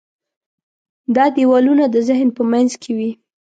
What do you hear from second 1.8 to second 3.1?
د ذهن په منځ کې